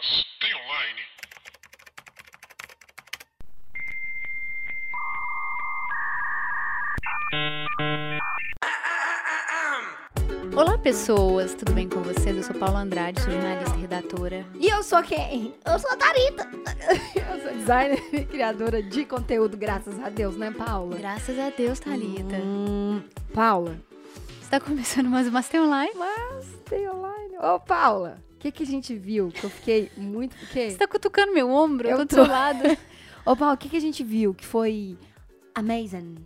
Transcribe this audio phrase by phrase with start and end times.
[0.00, 1.00] mas tem online.
[10.56, 11.54] Olá, pessoas!
[11.54, 12.36] Tudo bem com vocês?
[12.36, 14.46] Eu sou Paula Andrade, sou jornalista e redatora.
[14.58, 15.54] E eu sou quem?
[15.64, 16.50] Eu sou a Tarita.
[17.30, 20.96] Eu sou designer e criadora de conteúdo, graças a Deus, né, Paula?
[20.96, 22.36] Graças a Deus, Thalita.
[22.36, 23.78] Hum, Paula.
[24.42, 25.92] Está começando mais uma Master Online.
[25.94, 27.38] Mas tem online.
[27.38, 29.28] Ô, Paula, que, que a gente viu?
[29.28, 30.34] Que eu fiquei muito.
[30.34, 30.70] O quê?
[30.70, 31.88] Você tá cutucando meu ombro?
[31.88, 32.16] Eu, do tô.
[32.16, 32.64] seu lado.
[33.24, 34.34] Ô, Paula, o que, que a gente viu?
[34.34, 34.96] Que foi
[35.54, 36.16] amazing.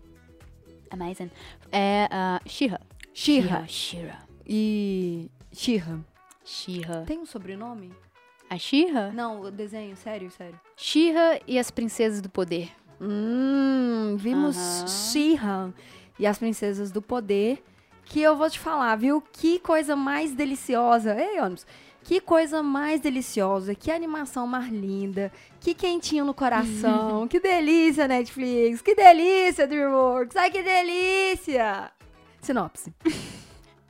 [0.91, 1.31] Amazing.
[1.73, 2.81] É a Shira.
[3.13, 3.67] Shira.
[3.67, 4.19] Shira.
[4.47, 5.29] E.
[5.53, 5.99] Shira.
[6.45, 7.05] Shira.
[7.07, 7.93] Tem um sobrenome?
[8.49, 9.11] A Shira?
[9.13, 10.61] Não, o desenho, sério, sério.
[10.77, 12.71] Shira e as Princesas do Poder.
[13.01, 14.87] Hum, vimos Aham.
[14.87, 15.73] She-Ra
[16.19, 17.63] e as Princesas do Poder.
[18.05, 19.23] Que eu vou te falar, viu?
[19.33, 21.17] Que coisa mais deliciosa.
[21.19, 21.67] Ei, ônibus.
[22.05, 23.75] Que coisa mais deliciosa.
[23.75, 25.33] Que animação mais linda.
[25.59, 27.27] Que quentinho no coração.
[27.29, 28.83] que delícia, Netflix.
[28.83, 30.37] Que delícia, Dreamworks.
[30.37, 31.91] Ai, que delícia.
[32.43, 32.93] Sinopse.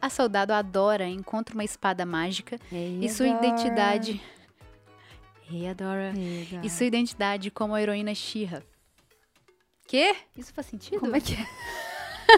[0.00, 4.22] A soldado Adora encontra uma espada mágica e sua identidade.
[5.50, 6.12] Hey, Adora.
[6.62, 8.64] E sua identidade como a heroína Shira.
[9.88, 10.14] Quê?
[10.36, 11.00] Isso faz sentido?
[11.00, 11.46] Como é que é?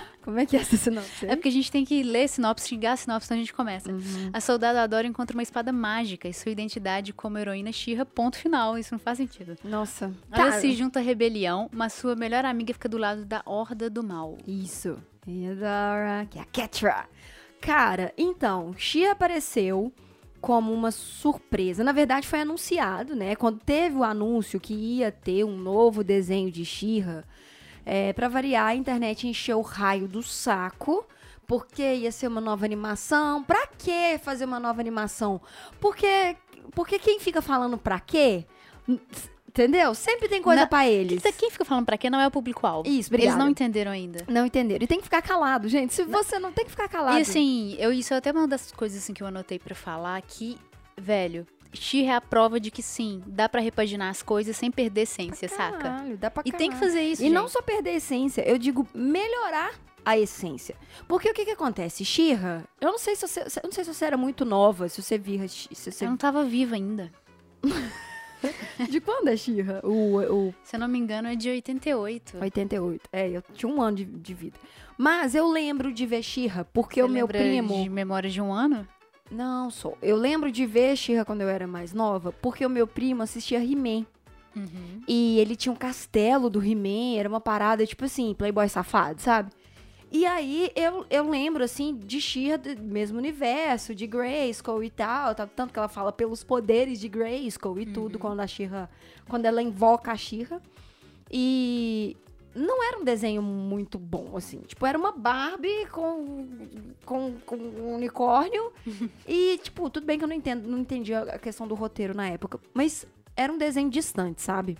[0.22, 1.24] Como é que é essa sinopse?
[1.26, 3.92] É porque a gente tem que ler sinopse, xingar a sinopse, então a gente começa.
[3.92, 4.30] Uhum.
[4.32, 8.76] A soldada Adora encontra uma espada mágica e sua identidade como heroína Shira, ponto final.
[8.76, 9.56] Isso não faz sentido.
[9.62, 10.12] Nossa.
[10.32, 10.60] Ela Tá.
[10.60, 14.36] se junta à rebelião, mas sua melhor amiga fica do lado da Horda do Mal.
[14.46, 14.98] Isso.
[15.24, 17.06] Theodora, que é a Ketra.
[17.60, 19.92] Cara, então, She apareceu
[20.40, 21.82] como uma surpresa.
[21.84, 23.34] Na verdade, foi anunciado, né?
[23.36, 27.24] Quando teve o anúncio que ia ter um novo desenho de She-Ra,
[27.86, 31.06] é, pra variar, a internet encheu o raio do saco.
[31.46, 33.44] Porque ia ser uma nova animação.
[33.44, 35.40] Pra que fazer uma nova animação?
[35.80, 36.36] Porque,
[36.74, 38.44] porque quem fica falando pra quê?
[39.48, 39.94] Entendeu?
[39.94, 41.22] Sempre tem coisa pra eles.
[41.22, 42.86] Quem- Quem fica falando pra quê não é o público-alvo.
[42.88, 43.38] Isso, Eles obrigada.
[43.38, 44.24] não entenderam ainda.
[44.28, 44.82] Não entenderam.
[44.84, 45.94] E tem que ficar calado, gente.
[45.94, 47.16] Se você não tem que ficar calado.
[47.18, 50.20] E assim, eu, isso é até uma das coisas assim, que eu anotei pra falar
[50.22, 50.58] que,
[50.98, 55.02] velho, Shira é a prova de que sim, dá pra repaginar as coisas sem perder
[55.02, 55.78] essência, saca?
[55.78, 56.92] Caralho, dá pra E tem que caralho.
[56.92, 57.52] fazer isso, E não gente.
[57.52, 59.72] só perder a essência, eu digo melhorar
[60.04, 60.76] a essência.
[61.08, 62.04] Porque o que que acontece?
[62.04, 65.02] Xirra, eu não sei se você, eu não sei se você era muito nova, se
[65.02, 66.04] você via, se você...
[66.04, 67.12] Eu não tava viva ainda.
[68.88, 69.80] De quando é Xirra?
[69.82, 72.36] O, o Se eu não me engano, é de 88.
[72.40, 73.08] 88.
[73.12, 74.58] É, eu tinha um ano de, de vida.
[74.96, 77.82] Mas eu lembro de ver Xirra, porque Você o meu lembra primo...
[77.82, 78.86] de memória de um ano?
[79.30, 79.98] Não, sou.
[80.00, 83.62] Eu lembro de ver Xirra quando eu era mais nova, porque o meu primo assistia
[83.62, 84.06] He-Man.
[84.54, 85.02] Uhum.
[85.06, 89.50] E ele tinha um castelo do He-Man, era uma parada, tipo assim, Playboy safado, sabe?
[90.10, 95.34] E aí eu, eu lembro, assim, de She-Ra do mesmo universo, de Grayskull e tal,
[95.34, 98.88] tá- tanto que ela fala pelos poderes de Grayskull e tudo, quando a She-Ra,
[99.28, 100.60] quando ela invoca a She-Ra.
[101.30, 102.16] E
[102.56, 104.60] não era um desenho muito bom, assim.
[104.66, 106.48] Tipo, era uma Barbie com,
[107.04, 108.72] com, com um unicórnio.
[109.28, 112.28] e, tipo, tudo bem que eu não entendo, não entendi a questão do roteiro na
[112.28, 112.58] época.
[112.72, 113.06] Mas
[113.36, 114.78] era um desenho distante, sabe?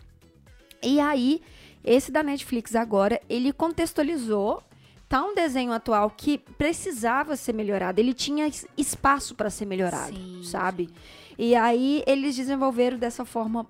[0.83, 1.43] E aí,
[1.85, 4.63] esse da Netflix agora, ele contextualizou.
[5.09, 8.01] Tá um desenho atual que precisava ser melhorado.
[8.01, 10.91] Ele tinha es- espaço para ser melhorado, Sim, sabe?
[11.39, 13.67] E aí, eles desenvolveram dessa forma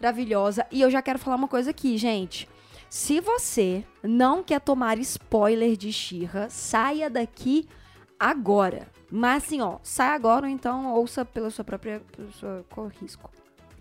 [0.00, 0.66] maravilhosa.
[0.70, 2.48] E eu já quero falar uma coisa aqui, gente.
[2.88, 7.68] Se você não quer tomar spoiler de Xirra, saia daqui
[8.18, 8.88] agora.
[9.10, 12.64] Mas assim, ó, sai agora ou então ouça pela sua própria pelo seu
[13.00, 13.30] risco.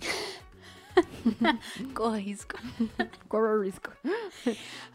[1.96, 2.56] Corra risco.
[3.30, 3.92] Corra risco.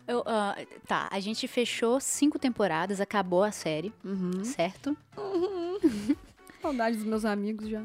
[0.06, 0.54] Eu, ah,
[0.86, 4.44] tá, a gente fechou cinco temporadas, acabou a série, Uhum.
[4.44, 4.96] certo?
[6.60, 7.82] Saudade dos meus amigos já.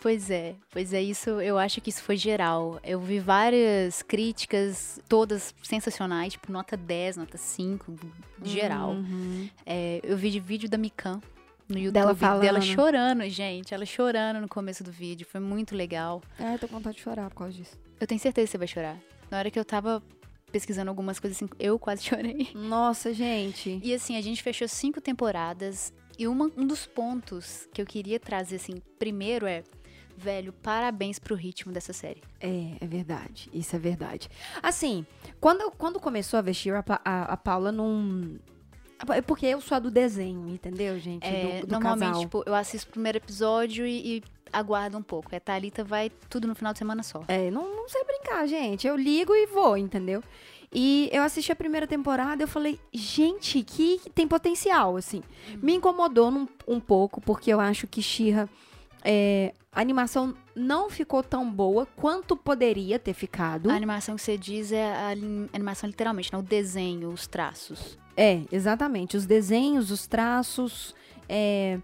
[0.00, 2.78] Pois é, pois é, isso, eu acho que isso foi geral.
[2.82, 7.94] Eu vi várias críticas, todas sensacionais, tipo nota 10, nota 5,
[8.42, 8.90] geral.
[8.92, 9.48] Uhum.
[9.64, 11.20] É, eu vi de vídeo da Mikan
[11.68, 12.42] no YouTube, Dela falando.
[12.42, 16.22] dela chorando, gente, ela chorando no começo do vídeo, foi muito legal.
[16.38, 17.76] É, tô com vontade de chorar por causa disso.
[18.00, 18.96] Eu tenho certeza que você vai chorar.
[19.30, 20.02] Na hora que eu tava
[20.52, 22.48] pesquisando algumas coisas assim, eu quase chorei.
[22.54, 23.80] Nossa, gente.
[23.82, 25.92] E assim, a gente fechou cinco temporadas.
[26.18, 29.62] E uma- um dos pontos que eu queria trazer, assim, primeiro é,
[30.16, 32.22] velho, parabéns pro ritmo dessa série.
[32.40, 33.50] É, é verdade.
[33.52, 34.28] Isso é verdade.
[34.62, 35.04] Assim,
[35.40, 38.36] quando, quando começou a vestir, a, a, a Paula não.
[39.12, 41.26] É porque eu sou a do desenho, entendeu, gente?
[41.26, 42.20] É, do, do normalmente, casal.
[42.22, 44.22] tipo, eu assisto o primeiro episódio e, e
[44.52, 45.34] aguardo um pouco.
[45.34, 47.22] A Thalita vai tudo no final de semana só.
[47.26, 48.86] É, não, não sei brincar, gente.
[48.86, 50.22] Eu ligo e vou, entendeu?
[50.74, 55.22] E eu assisti a primeira temporada e eu falei, gente, que tem potencial, assim.
[55.62, 58.48] Me incomodou num- um pouco, porque eu acho que Shira
[59.06, 63.70] É, a animação não ficou tão boa quanto poderia ter ficado.
[63.70, 65.10] A animação que você diz é a
[65.52, 67.98] animação literalmente, não o desenho, os traços.
[68.16, 69.14] É, exatamente.
[69.14, 70.94] Os desenhos, os traços.
[71.28, 71.78] É,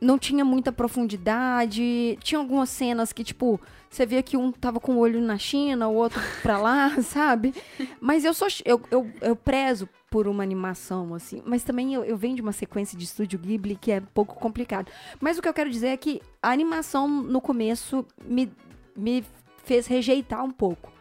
[0.00, 2.18] não tinha muita profundidade.
[2.22, 3.60] Tinha algumas cenas que, tipo,
[3.90, 7.54] você via que um tava com o olho na China, o outro pra lá, sabe?
[8.00, 8.48] Mas eu sou.
[8.64, 11.42] Eu, eu, eu prezo por uma animação, assim.
[11.44, 14.34] Mas também eu, eu venho de uma sequência de estúdio Ghibli que é um pouco
[14.34, 14.90] complicado.
[15.20, 18.50] Mas o que eu quero dizer é que a animação no começo me,
[18.96, 19.24] me
[19.64, 20.92] fez rejeitar um pouco.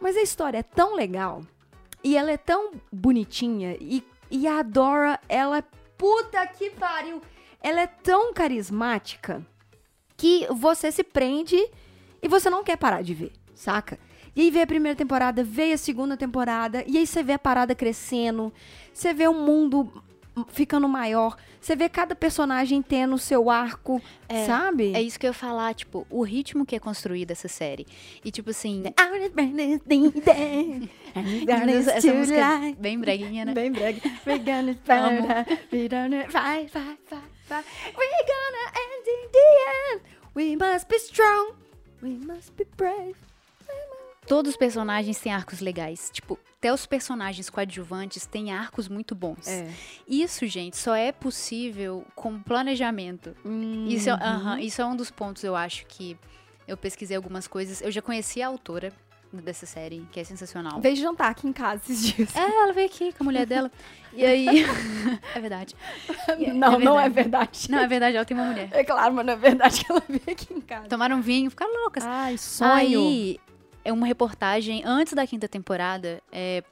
[0.00, 1.42] Mas a história é tão legal.
[2.02, 3.76] E ela é tão bonitinha.
[3.80, 5.64] E, e a Dora, ela é
[5.98, 7.20] puta que pariu
[7.62, 9.44] ela é tão carismática
[10.16, 11.56] que você se prende
[12.22, 13.98] e você não quer parar de ver, saca?
[14.34, 17.38] E aí vê a primeira temporada, vê a segunda temporada, e aí você vê a
[17.38, 18.52] parada crescendo,
[18.92, 19.90] você vê o mundo
[20.48, 21.36] ficando maior.
[21.60, 24.94] Você vê cada personagem tendo o seu arco, é, sabe?
[24.94, 27.86] É isso que eu ia falar, tipo, o ritmo que é construído essa série.
[28.24, 28.82] E tipo assim.
[31.90, 33.52] essa música bem breguinha, né?
[33.52, 34.00] Bem brega.
[36.30, 37.39] Vai, vai, vai.
[37.58, 39.48] We're gonna end in the
[39.92, 40.02] end.
[40.34, 41.54] We must be strong.
[42.02, 43.16] We must be brave.
[44.26, 46.08] Todos os personagens têm arcos legais.
[46.12, 49.48] Tipo, até os personagens coadjuvantes têm arcos muito bons.
[49.48, 49.68] É.
[50.06, 53.34] Isso, gente, só é possível com planejamento.
[53.44, 53.88] Uhum.
[53.88, 56.16] Isso, é, uh -huh, isso é um dos pontos, eu acho, que
[56.68, 57.80] eu pesquisei algumas coisas.
[57.80, 58.92] Eu já conheci a autora,
[59.32, 60.80] dessa série, que é sensacional.
[60.80, 62.34] Veio jantar aqui em casa esses dias.
[62.34, 63.70] É, ela veio aqui com a mulher dela.
[64.12, 64.64] E aí.
[65.36, 65.76] é verdade.
[66.52, 66.84] não, é verdade.
[66.84, 67.70] não é verdade.
[67.70, 68.68] Não, é verdade, ela tem uma mulher.
[68.72, 70.88] É claro, mas não é verdade que ela veio aqui em casa.
[70.88, 72.04] Tomaram vinho, ficaram loucas.
[72.04, 72.72] Ai, sonho.
[72.72, 73.40] Aí,
[73.84, 76.20] é uma reportagem antes da quinta temporada.
[76.32, 76.64] É,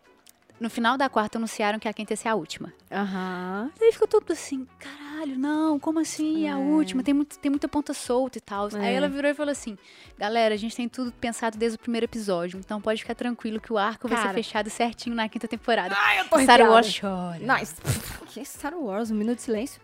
[0.59, 2.73] no final da quarta anunciaram que a quinta ia ser a última.
[2.91, 3.71] Aham.
[3.73, 3.87] Uhum.
[3.87, 6.47] Aí ficou tudo assim, caralho, não, como assim?
[6.47, 6.51] É.
[6.51, 8.69] A última, tem, muito, tem muita ponta solta e tal.
[8.69, 8.89] É.
[8.89, 9.77] Aí ela virou e falou assim:
[10.17, 13.73] galera, a gente tem tudo pensado desde o primeiro episódio, então pode ficar tranquilo que
[13.73, 14.21] o arco Cara.
[14.21, 15.95] vai ser fechado certinho na quinta temporada.
[15.99, 17.39] Ai, eu tô Star Wars chora.
[17.41, 17.75] Nice.
[18.29, 19.11] que Star Wars?
[19.11, 19.81] Um minuto de silêncio.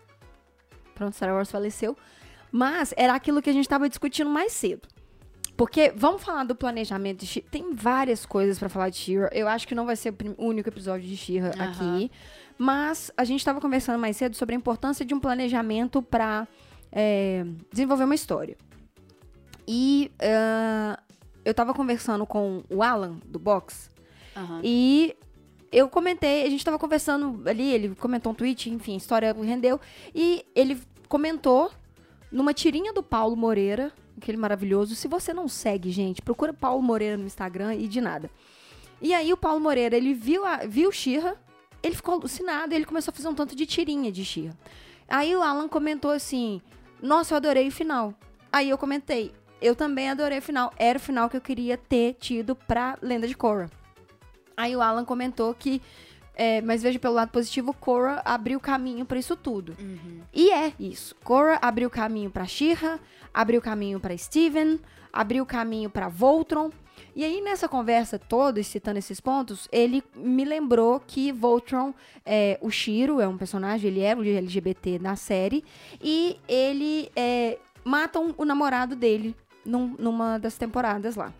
[0.93, 1.97] Pronto, Star Wars faleceu.
[2.51, 4.87] Mas era aquilo que a gente tava discutindo mais cedo.
[5.57, 9.29] Porque vamos falar do planejamento de She Tem várias coisas para falar de She-Ra.
[9.31, 11.63] Eu acho que não vai ser o único episódio de She-Ra uhum.
[11.63, 12.11] aqui.
[12.57, 16.47] Mas a gente estava conversando mais cedo sobre a importância de um planejamento para
[16.91, 18.57] é, desenvolver uma história.
[19.67, 21.01] E uh,
[21.43, 23.89] eu estava conversando com o Alan, do Box.
[24.35, 24.61] Uhum.
[24.63, 25.15] E
[25.71, 29.79] eu comentei, a gente estava conversando ali, ele comentou um tweet, enfim, a história rendeu.
[30.13, 31.71] E ele comentou
[32.31, 34.95] numa tirinha do Paulo Moreira, aquele maravilhoso.
[34.95, 38.29] Se você não segue, gente, procura Paulo Moreira no Instagram e de nada.
[39.01, 41.35] E aí o Paulo Moreira, ele viu a, viu Xirra,
[41.83, 44.57] ele ficou alucinado e ele começou a fazer um tanto de tirinha de Xirra.
[45.07, 46.61] Aí o Alan comentou assim:
[47.01, 48.13] "Nossa, eu adorei o final".
[48.51, 50.73] Aí eu comentei: "Eu também adorei o final.
[50.77, 53.69] Era o final que eu queria ter tido pra Lenda de Korra".
[54.57, 55.81] Aí o Alan comentou que
[56.35, 59.75] é, mas veja pelo lado positivo, Korra abriu caminho para isso tudo.
[59.79, 60.21] Uhum.
[60.33, 61.15] E é isso.
[61.23, 62.99] Korra abriu caminho para Shira,
[63.33, 64.79] abriu caminho para Steven,
[65.11, 66.69] abriu caminho para Voltron.
[67.15, 71.93] E aí, nessa conversa toda, citando esses pontos, ele me lembrou que Voltron,
[72.25, 75.63] é, o Shiro, é um personagem, ele é o LGBT na série,
[76.01, 79.33] e ele é, mata um, o namorado dele
[79.65, 81.33] num, numa das temporadas lá.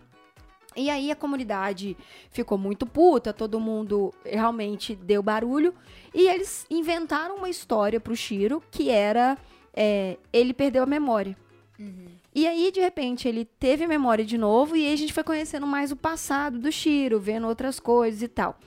[0.76, 1.96] E aí a comunidade
[2.30, 5.74] ficou muito puta, todo mundo realmente deu barulho.
[6.14, 9.38] E eles inventaram uma história pro Shiro que era
[9.74, 11.36] é, ele perdeu a memória.
[11.78, 12.06] Uhum.
[12.34, 15.24] E aí, de repente, ele teve a memória de novo e aí a gente foi
[15.24, 18.58] conhecendo mais o passado do Shiro, vendo outras coisas e tal.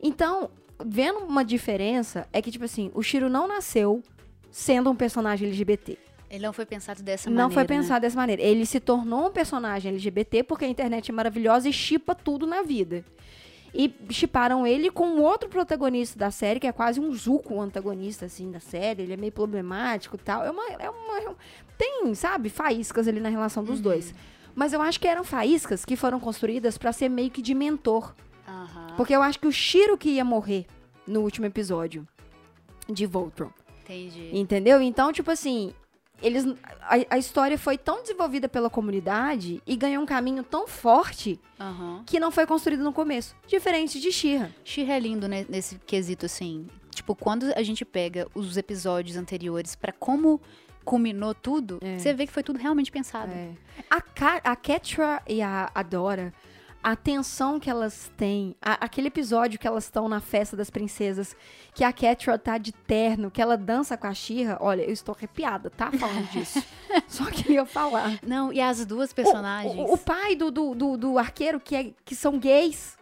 [0.00, 0.50] Então,
[0.84, 4.02] vendo uma diferença, é que, tipo assim, o Shiro não nasceu
[4.50, 5.98] sendo um personagem LGBT.
[6.30, 7.48] Ele não foi pensado dessa não maneira.
[7.48, 8.00] Não foi pensado né?
[8.00, 8.42] dessa maneira.
[8.42, 12.62] Ele se tornou um personagem LGBT porque a internet é maravilhosa e chipa tudo na
[12.62, 13.04] vida.
[13.74, 18.50] E chiparam ele com outro protagonista da série, que é quase um Zuko antagonista, assim,
[18.50, 19.02] da série.
[19.02, 20.44] Ele é meio problemático e tal.
[20.44, 21.18] É uma, é uma.
[21.18, 21.34] É
[21.76, 23.82] tem, sabe, faíscas ali na relação dos uhum.
[23.82, 24.14] dois.
[24.54, 28.14] Mas eu acho que eram faíscas que foram construídas para ser meio que de mentor.
[28.48, 28.96] Uhum.
[28.96, 30.66] Porque eu acho que o Shiro que ia morrer
[31.06, 32.06] no último episódio
[32.88, 33.50] de Voltron.
[33.84, 34.30] Entendi.
[34.32, 34.82] Entendeu?
[34.82, 35.72] Então, tipo assim,
[36.22, 36.44] eles
[36.80, 42.02] a, a, história foi tão desenvolvida pela comunidade e ganhou um caminho tão forte uhum.
[42.04, 43.36] que não foi construído no começo.
[43.46, 44.52] Diferente de Shira.
[44.64, 46.66] Shira é lindo né, nesse quesito, assim.
[46.90, 50.40] Tipo, quando a gente pega os episódios anteriores para como
[50.84, 51.98] culminou tudo, é.
[51.98, 53.30] você vê que foi tudo realmente pensado.
[53.32, 53.50] É.
[53.90, 56.32] A, Ka a Ketra e a, a Dora,
[56.82, 61.36] a tensão que elas têm, a, aquele episódio que elas estão na festa das princesas,
[61.74, 65.14] que a Catra tá de terno, que ela dança com a Shira, olha, eu estou
[65.14, 65.90] arrepiada, tá?
[65.92, 66.62] Falando disso.
[67.06, 68.18] Só queria falar.
[68.22, 69.74] Não, e as duas personagens.
[69.74, 72.96] O, o, o pai do, do, do, do, arqueiro, que, é, que são gays.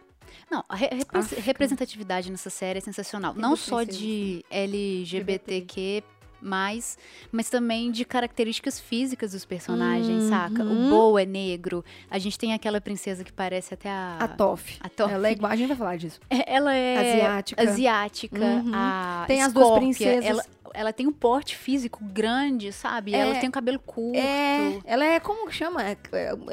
[0.49, 0.89] Não, a re
[1.37, 3.33] representatividade nessa série é sensacional.
[3.35, 6.03] Não só de LGBTQ
[6.41, 6.97] mais,
[7.31, 10.29] mas também de características físicas dos personagens, uhum.
[10.29, 10.63] saca?
[10.63, 14.17] O Bo é negro, a gente tem aquela princesa que parece até a...
[14.19, 14.77] A Toff.
[14.79, 15.13] A Toff.
[15.13, 16.19] Ela é igual, a gente vai falar disso.
[16.29, 16.97] É, ela é...
[16.97, 17.61] Asiática.
[17.61, 18.45] Asiática.
[18.45, 18.71] Uhum.
[18.73, 20.25] A tem as duas princesas.
[20.25, 23.13] Ela, ela tem um porte físico grande, sabe?
[23.13, 24.17] É, ela tem o um cabelo curto.
[24.17, 25.83] É, ela é, como chama?
[25.83, 25.97] É,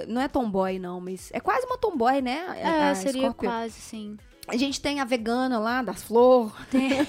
[0.08, 2.44] não é tomboy, não, mas é quase uma tomboy, né?
[2.58, 3.48] É, a seria Scorpio.
[3.48, 4.16] quase, sim.
[4.46, 6.52] A gente tem a vegana lá, das flores.
[6.70, 6.90] Tem...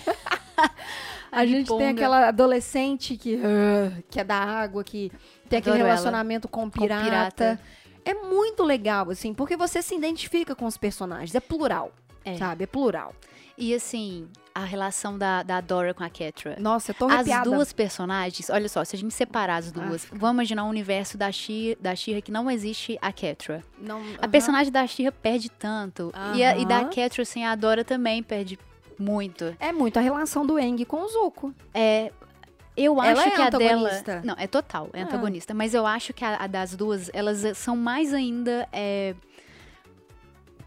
[1.36, 5.12] A gente tem aquela adolescente que, uh, que é da água, que
[5.50, 6.96] tem aquele Adoro relacionamento com pirata.
[6.98, 7.60] com pirata.
[8.06, 11.34] É muito legal, assim, porque você se identifica com os personagens.
[11.36, 11.92] É plural,
[12.24, 12.38] é.
[12.38, 12.64] sabe?
[12.64, 13.14] É plural.
[13.58, 16.58] E assim, a relação da, da Dora com a Ketra.
[16.60, 17.50] Nossa, eu tô arrepiada.
[17.50, 20.16] As duas personagens, olha só, se a gente separar as duas, ah.
[20.16, 23.64] vamos imaginar um universo da Shira, da Shira que não existe a Ketra.
[23.80, 24.18] Não, uh -huh.
[24.22, 26.08] A personagem da Shira perde tanto.
[26.08, 26.36] Uh -huh.
[26.36, 28.60] e, a, e da Ketra, assim, a Dora também perde
[28.98, 29.56] muito.
[29.60, 31.54] É muito a relação do Eng com o Zuko.
[31.74, 32.12] É.
[32.78, 33.92] Eu acho Ela é que a dela.
[34.24, 35.06] Não, é total, é ah.
[35.06, 35.54] antagonista.
[35.54, 38.68] Mas eu acho que a, a, das duas, elas são mais ainda.
[38.72, 39.16] É,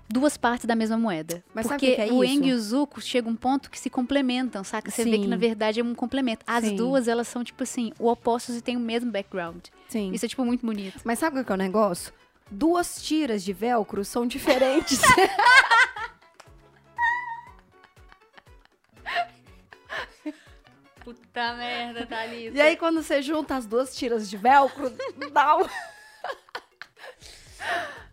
[0.09, 1.45] duas partes da mesma moeda.
[1.55, 4.65] Mas Porque que é o Eng e o Zuko chega um ponto que se complementam,
[4.65, 4.91] saca?
[4.91, 5.11] Você Sim.
[5.11, 6.45] vê que na verdade é um complemento.
[6.47, 6.77] As Sim.
[6.77, 9.67] duas, elas são tipo assim, o opostos e têm o mesmo background.
[9.89, 10.11] Sim.
[10.13, 11.01] Isso é tipo muito bonito.
[11.05, 12.13] Mas sabe o que é o negócio?
[12.51, 14.99] Duas tiras de velcro são diferentes.
[21.09, 22.55] Puta merda, Thalita.
[22.55, 24.93] E aí, quando você junta as duas tiras de velcro,
[25.33, 25.65] dá um...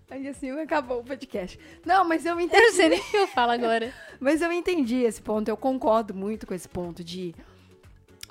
[0.09, 1.59] Aí assim, acabou o podcast.
[1.85, 2.55] Não, mas eu entendi.
[2.55, 3.93] Eu não sei nem o que eu falo agora.
[4.17, 5.49] mas eu entendi esse ponto.
[5.49, 7.35] Eu concordo muito com esse ponto de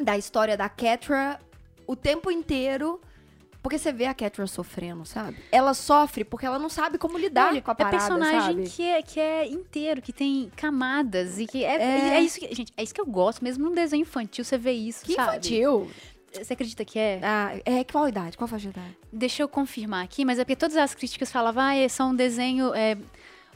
[0.00, 1.38] da história da Catra
[1.86, 2.98] o tempo inteiro
[3.64, 5.38] porque você vê a Catherine sofrendo, sabe?
[5.50, 8.64] Ela sofre porque ela não sabe como lidar Olha, com a é parada, É personagem
[8.64, 12.08] que é, que é inteiro, que tem camadas e que é, é...
[12.16, 14.72] é isso que, gente, é isso que eu gosto, mesmo num desenho infantil você vê
[14.72, 15.38] isso, que sabe?
[15.38, 15.90] infantil?
[16.30, 17.20] Você acredita que é?
[17.22, 18.36] Ah, é qual idade?
[18.36, 18.98] Qual faixa de idade?
[19.10, 22.14] Deixa eu confirmar aqui, mas é porque todas as críticas falavam, ah, é só um
[22.14, 22.98] desenho, é,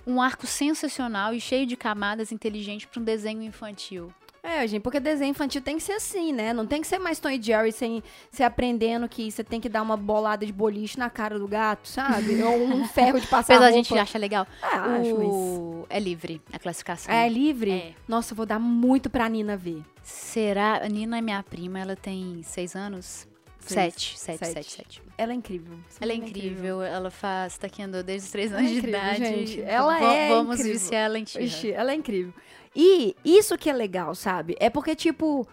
[0.06, 4.10] um arco sensacional e cheio de camadas inteligente para um desenho infantil.
[4.42, 6.52] É, gente, porque desenho infantil tem que ser assim, né?
[6.52, 9.68] Não tem que ser mais Tom e Jerry sem você aprendendo que você tem que
[9.68, 12.42] dar uma bolada de boliche na cara do gato, sabe?
[12.42, 14.46] Ou um ferro de passar Mas a gente acha legal.
[14.62, 15.00] Ah, o...
[15.00, 15.86] acho, mas...
[15.90, 17.12] É livre a classificação.
[17.12, 17.70] É livre?
[17.70, 17.94] É.
[18.06, 19.82] Nossa, eu vou dar muito pra Nina ver.
[20.02, 20.84] Será?
[20.84, 23.26] A Nina é minha prima, ela tem seis anos.
[23.60, 25.02] Sete, sete, sete, sete, sete.
[25.16, 25.78] Ela é incrível.
[26.00, 26.50] Ela é incrível.
[26.50, 26.82] incrível.
[26.82, 29.24] Ela faz taekwondo desde os três anos é incrível, de idade.
[29.24, 29.62] Gente.
[29.62, 30.78] Ela v é Vamos incrível.
[30.78, 32.32] viciar ela em Ixi, Ela é incrível.
[32.74, 34.56] E isso que é legal, sabe?
[34.60, 35.46] É porque, tipo,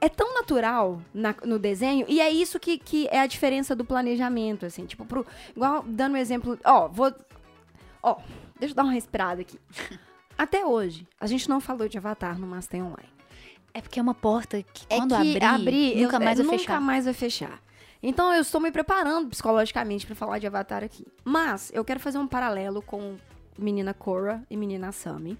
[0.00, 3.84] é tão natural na, no desenho, e é isso que, que é a diferença do
[3.84, 7.14] planejamento, assim, tipo, pro, igual dando um exemplo, ó, vou,
[8.02, 8.16] ó,
[8.58, 9.58] deixa eu dar uma respirada aqui.
[10.36, 13.19] Até hoje, a gente não falou de Avatar no Master Online.
[13.72, 16.46] É porque é uma porta que é quando que abrir, abrir, nunca eu, mais vai
[16.46, 16.72] nunca fechar.
[16.72, 17.62] Nunca mais vai fechar.
[18.02, 21.06] Então eu estou me preparando psicologicamente para falar de Avatar aqui.
[21.24, 23.16] Mas eu quero fazer um paralelo com
[23.58, 25.38] menina Korra e menina Sami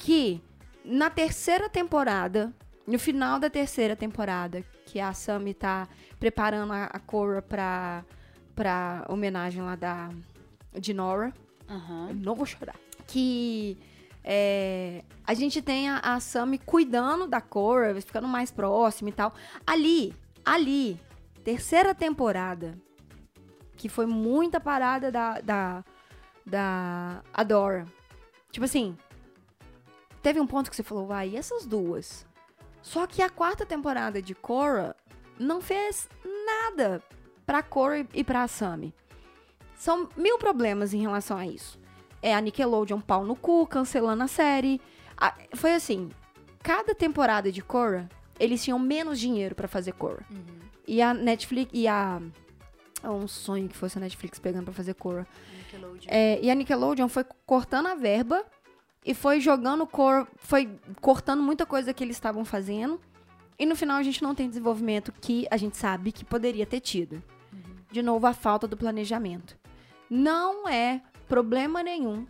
[0.00, 0.42] que
[0.82, 2.52] na terceira temporada,
[2.86, 5.86] no final da terceira temporada, que a Sammy tá
[6.18, 8.04] preparando a, a Korra pra,
[8.56, 10.10] pra homenagem lá da
[10.78, 11.32] de Nora.
[11.68, 12.08] Uhum.
[12.08, 12.76] Eu não vou chorar.
[13.06, 13.76] Que
[14.22, 19.34] é, a gente tem a, a Sammy cuidando da Korra, ficando mais próxima e tal.
[19.66, 21.00] Ali, ali,
[21.42, 22.78] terceira temporada,
[23.76, 25.84] que foi muita parada da, da,
[26.44, 27.86] da Adora.
[28.50, 28.96] Tipo assim,
[30.22, 32.26] teve um ponto que você falou, vai, e essas duas?
[32.82, 34.94] Só que a quarta temporada de Korra
[35.38, 37.02] não fez nada
[37.46, 38.94] pra Korra e pra Asami.
[39.74, 41.79] São mil problemas em relação a isso.
[42.22, 44.80] É a Nickelodeon pau no cu, cancelando a série.
[45.16, 46.10] A, foi assim,
[46.62, 48.08] cada temporada de Korra,
[48.38, 50.24] eles tinham menos dinheiro para fazer Korra.
[50.30, 50.60] Uhum.
[50.86, 52.20] E a Netflix, e a...
[53.02, 55.26] É um sonho que fosse a Netflix pegando pra fazer Korra.
[56.06, 58.44] É, e a Nickelodeon foi cortando a verba
[59.04, 60.68] e foi jogando cor, foi
[61.00, 63.00] cortando muita coisa que eles estavam fazendo.
[63.58, 66.80] E no final a gente não tem desenvolvimento que a gente sabe que poderia ter
[66.80, 67.22] tido.
[67.52, 67.76] Uhum.
[67.90, 69.56] De novo, a falta do planejamento.
[70.08, 72.26] Não é problema nenhum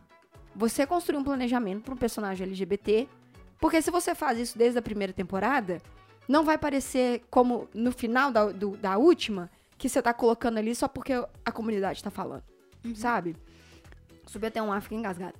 [0.54, 3.08] você construir um planejamento para um personagem LGBT,
[3.58, 5.80] porque se você faz isso desde a primeira temporada,
[6.28, 10.74] não vai parecer como no final da, do, da última, que você tá colocando ali
[10.74, 12.42] só porque a comunidade tá falando,
[12.84, 12.94] uhum.
[12.94, 13.34] sabe?
[14.26, 15.34] Subi até um ar, fiquei engasgada.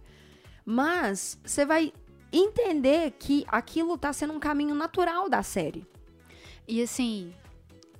[0.64, 1.92] Mas você vai
[2.32, 5.86] entender que aquilo tá sendo um caminho natural da série.
[6.66, 7.34] E assim,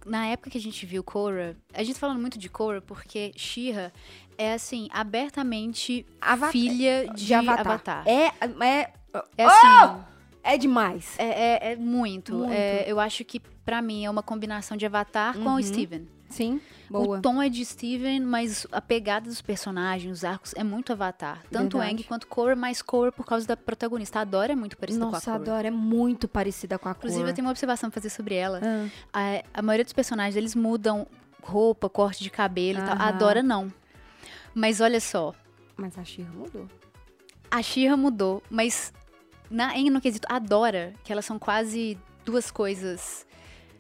[0.06, 3.32] na época que a gente viu Korra, a gente tá falando muito de Korra porque
[3.36, 3.92] Shira
[4.40, 6.06] é assim, abertamente
[6.50, 7.60] filha de, de Avatar.
[7.60, 8.08] Avatar.
[8.08, 8.32] É,
[8.64, 8.90] é,
[9.36, 10.00] é assim, oh!
[10.42, 11.14] é demais.
[11.18, 11.26] É,
[11.68, 12.34] é, é muito.
[12.34, 12.50] muito.
[12.50, 15.44] É, eu acho que para mim é uma combinação de Avatar uhum.
[15.44, 16.08] com o Steven.
[16.30, 17.18] Sim, boa.
[17.18, 21.42] O tom é de Steven, mas a pegada dos personagens, os arcos, é muito Avatar.
[21.50, 24.20] Tanto o Aang quanto Korra, mas Korra por causa da protagonista.
[24.20, 25.38] A Dora é muito parecida Nossa, com a Korra.
[25.38, 27.08] Nossa, a Dora é muito parecida com a Korra.
[27.08, 28.60] Inclusive, eu tenho uma observação pra fazer sobre ela.
[29.12, 29.42] Ah.
[29.52, 31.06] A, a, maioria dos personagens, eles mudam
[31.42, 32.96] roupa, corte de cabelo e tal.
[32.96, 33.72] A Dora não.
[34.54, 35.34] Mas olha só.
[35.76, 36.66] Mas a Shira mudou.
[37.50, 38.92] A Shira mudou, mas
[39.50, 43.26] na, em, no quesito a Dora, que elas são quase duas coisas...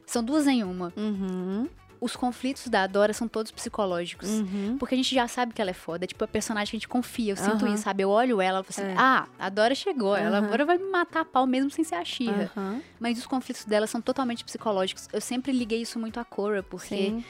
[0.06, 0.92] São duas em uma.
[0.96, 1.68] Uhum
[2.00, 4.28] os conflitos da Dora são todos psicológicos.
[4.28, 4.76] Uhum.
[4.78, 6.04] Porque a gente já sabe que ela é foda.
[6.04, 7.32] É tipo a personagem que a gente confia.
[7.32, 7.74] Eu sinto uhum.
[7.74, 8.02] isso, sabe?
[8.02, 8.96] Eu olho ela e falo assim: é.
[8.98, 10.16] ah, a Dora chegou.
[10.16, 12.50] Ela agora vai me matar a pau mesmo sem ser a Xirra.
[12.98, 15.08] Mas os conflitos dela são totalmente psicológicos.
[15.12, 17.24] Eu sempre liguei isso muito a Korra, porque Sim,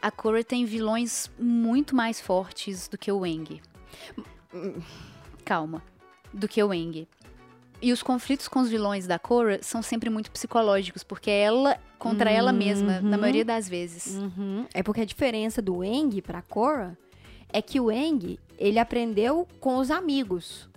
[0.00, 3.60] a Korra tem vilões muito mais fortes do que o Eng.
[5.44, 5.82] Calma.
[6.32, 7.06] Do que o Eng.
[7.86, 11.78] E os conflitos com os vilões da Korra são sempre muito psicológicos, porque é ela
[12.00, 14.16] contra uhum, ela mesma, na maioria das vezes.
[14.16, 14.66] Uhum.
[14.74, 16.98] É porque a diferença do Eng pra Korra
[17.48, 20.68] é que o Eng, ele aprendeu com os amigos.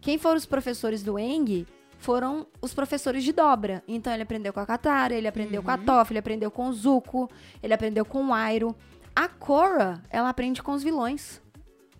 [0.00, 1.64] Quem foram os professores do Eng
[1.98, 3.80] foram os professores de dobra.
[3.86, 5.66] Então ele aprendeu com a Katara, ele aprendeu uhum.
[5.66, 5.84] com a uhum.
[5.84, 7.30] Toph, ele aprendeu com o Zuko,
[7.62, 8.74] ele aprendeu com o Airo.
[9.14, 11.40] A Korra, ela aprende com os vilões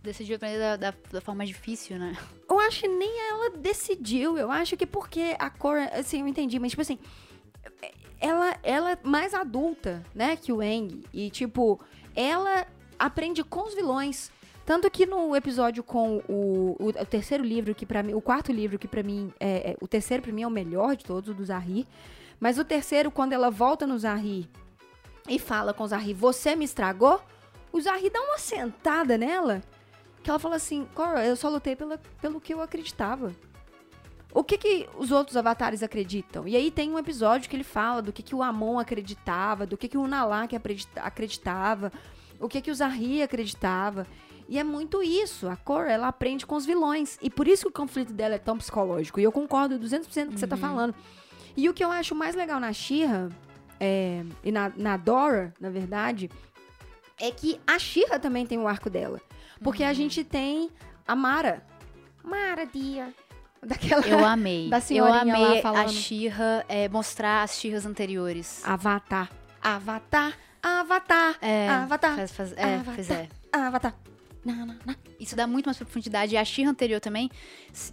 [0.06, 2.16] decidiu aprender da, da, da, forma difícil, né?
[2.48, 4.38] Eu acho que nem ela decidiu.
[4.38, 6.98] Eu acho que porque a cor, assim, eu entendi, mas tipo assim,
[8.20, 11.04] ela, ela é mais adulta, né, que o Eng.
[11.12, 11.80] E, tipo,
[12.14, 12.66] ela
[12.98, 14.30] aprende com os vilões.
[14.64, 18.50] Tanto que no episódio com o, o, o terceiro livro, que para mim, o quarto
[18.50, 21.30] livro, que para mim, é, é, o terceiro para mim é o melhor de todos,
[21.30, 21.86] o do Zahri.
[22.40, 24.48] Mas o terceiro, quando ela volta no Zahri
[25.28, 27.20] e fala com o Zahri, você me estragou,
[27.72, 29.62] o Zahri dá uma sentada nela
[30.26, 33.32] que ela fala assim, Cora, eu só lutei pela, pelo que eu acreditava.
[34.34, 36.49] O que que os outros avatares acreditam?
[36.49, 39.76] E aí tem um episódio que ele fala do que que o Amon acreditava, do
[39.76, 40.56] que que o Nalak
[40.97, 41.93] acreditava,
[42.41, 44.04] o que que o Zahri acreditava.
[44.49, 45.49] E é muito isso.
[45.49, 47.19] A Cora, ela aprende com os vilões.
[47.23, 49.21] E por isso que o conflito dela é tão psicológico.
[49.21, 50.36] E eu concordo 200% com o que uhum.
[50.39, 50.60] você tá uhum.
[50.60, 50.95] falando.
[51.56, 53.30] E o que eu acho mais legal na Shira
[53.78, 56.28] é, e na, na Dora, na verdade,
[57.17, 59.21] é que a Shira também tem o arco dela.
[59.62, 59.88] Porque uhum.
[59.88, 60.71] a gente tem
[61.06, 61.62] a Mara.
[62.23, 63.12] Mara, dia.
[63.62, 64.69] Daquela, eu amei.
[64.69, 68.62] Da eu amei a Xirra é, mostrar as Xirras anteriores.
[68.64, 69.30] Avatar.
[69.62, 70.36] Avatar.
[70.62, 71.36] Avatar.
[71.40, 72.16] É, Avatar.
[72.16, 73.19] Faz, faz, é, Avatar.
[73.19, 73.58] É.
[73.58, 73.95] Avatar.
[75.19, 76.34] Isso dá muito mais profundidade.
[76.34, 77.30] E a Xirra anterior também,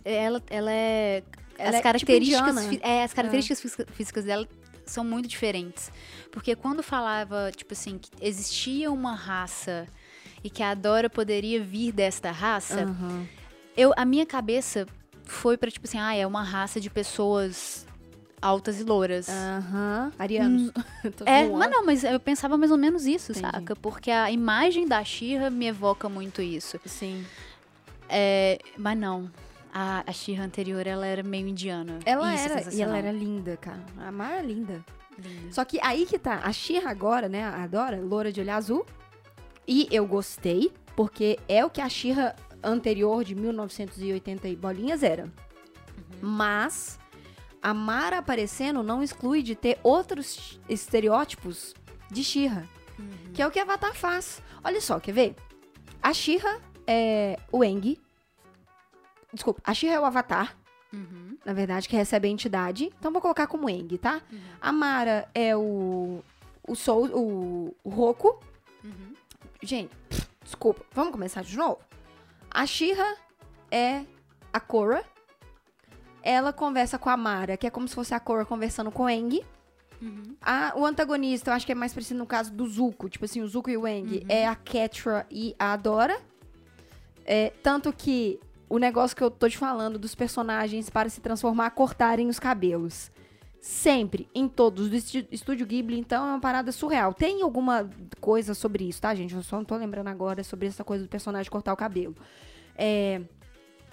[0.03, 1.23] ela, ela é.
[1.57, 3.85] Ela as, é características, tipo é, as características é.
[3.91, 4.47] físicas dela
[4.85, 5.91] são muito diferentes.
[6.31, 9.87] Porque quando falava, tipo assim, que existia uma raça
[10.43, 13.25] e que a Dora poderia vir desta raça, uhum.
[13.77, 14.85] eu, a minha cabeça
[15.23, 17.87] foi para tipo assim, ah, é uma raça de pessoas
[18.43, 19.29] altas e louras.
[19.29, 20.05] Aham.
[20.05, 20.11] Uhum.
[20.19, 20.61] Arianos.
[20.63, 20.71] Hum,
[21.25, 23.49] é, mas não, mas eu pensava mais ou menos isso, Entendi.
[23.51, 23.75] saca?
[23.75, 26.77] Porque a imagem da Xirra me evoca muito isso.
[26.85, 27.25] Sim.
[28.09, 29.31] É, mas não.
[29.73, 31.99] A, a Xirra anterior, ela era meio indiana.
[32.05, 33.79] Ela isso era, é e ela era linda, cara.
[33.97, 34.83] A Mara é linda.
[35.17, 35.51] linda.
[35.51, 38.85] Só que aí que tá, a Xirra agora, né, a Dora, loura de olho azul,
[39.67, 45.23] e eu gostei, porque é o que a Xirra anterior de 1980 e bolinhas era.
[45.23, 46.19] Uhum.
[46.21, 46.99] Mas
[47.61, 51.73] a Mara aparecendo não exclui de ter outros estereótipos
[52.11, 52.67] de Xirra.
[52.99, 53.33] Uhum.
[53.33, 54.41] Que é o que a Avatar faz.
[54.63, 55.35] Olha só, quer ver?
[56.01, 57.97] A Xirra é o Eng.
[59.33, 60.57] Desculpa, a Xirra é o Avatar.
[60.93, 61.37] Uhum.
[61.43, 62.91] Na verdade, que recebe a entidade.
[62.99, 64.21] Então vou colocar como Eng, tá?
[64.31, 64.39] Uhum.
[64.61, 66.23] A Mara é o.
[66.67, 67.07] O Soul.
[67.13, 68.39] O, o Roku.
[68.83, 69.13] Uhum.
[69.63, 69.95] Gente,
[70.43, 71.79] desculpa, vamos começar de novo?
[72.51, 73.15] A Shira
[73.71, 74.03] é
[74.51, 75.05] a Korra.
[76.21, 79.09] Ela conversa com a Mara, que é como se fosse a Korra conversando com o
[79.09, 79.41] Eng.
[80.01, 80.35] Uhum.
[80.41, 83.07] A, o antagonista, eu acho que é mais parecido no caso do Zuko.
[83.07, 84.25] Tipo assim, o Zuko e o Eng uhum.
[84.27, 86.19] é a Ketra e a Adora.
[87.25, 91.71] É, tanto que o negócio que eu tô te falando dos personagens para se transformar,
[91.71, 93.09] cortarem os cabelos.
[93.65, 94.95] Sempre, em todos, do
[95.31, 97.13] Estúdio Ghibli, então é uma parada surreal.
[97.13, 99.33] Tem alguma coisa sobre isso, tá, gente?
[99.33, 102.13] Eu só não tô lembrando agora sobre essa coisa do personagem cortar o cabelo.
[102.75, 103.21] É,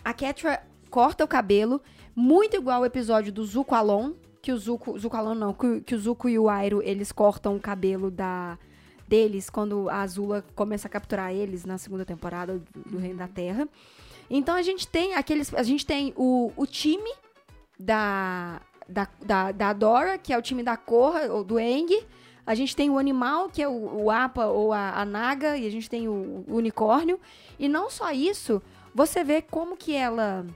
[0.04, 1.80] a Ketra corta o cabelo,
[2.16, 5.94] muito igual ao episódio do Zuko Alon, que o Zuko, Zuko Alon não, que, que
[5.94, 8.58] o Zuko e o Airo, eles cortam o cabelo da
[9.06, 13.28] deles quando a Azula começa a capturar eles na segunda temporada do, do Reino da
[13.28, 13.68] Terra.
[14.28, 15.54] Então a gente tem aqueles.
[15.54, 17.12] A gente tem o, o time
[17.78, 22.04] da, da, da, da Dora, que é o time da Korra, ou do Eng.
[22.46, 25.66] A gente tem o animal, que é o, o Apa ou a, a Naga, e
[25.66, 27.20] a gente tem o, o unicórnio.
[27.58, 28.60] E não só isso,
[28.94, 30.46] você vê como que ela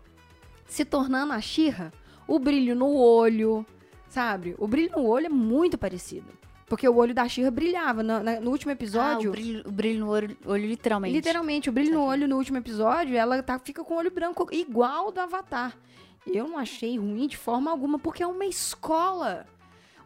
[0.67, 1.93] se tornando a Xirra,
[2.27, 3.65] o brilho no olho,
[4.09, 4.55] sabe?
[4.59, 6.27] O brilho no olho é muito parecido.
[6.67, 8.03] Porque o olho da Xirra brilhava.
[8.03, 9.29] No, na, no último episódio.
[9.29, 11.15] Ah, o, brilho, o brilho no olho, olho, literalmente.
[11.15, 14.49] Literalmente, o brilho no olho no último episódio, ela tá, fica com o olho branco
[14.51, 15.77] igual do Avatar.
[16.27, 19.47] Eu não achei ruim de forma alguma, porque é uma escola.